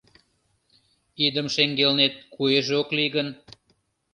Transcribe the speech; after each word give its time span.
Идым 1.25 1.47
шеҥгелнет 1.55 2.13
куэже 2.35 2.73
ок 2.81 2.89
лий 2.95 3.09
гын 3.15 3.27